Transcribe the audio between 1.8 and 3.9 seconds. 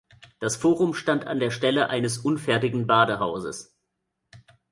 eines unfertigen Badehauses.